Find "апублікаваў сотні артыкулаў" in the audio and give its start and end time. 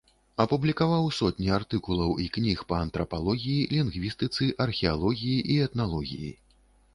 0.43-2.15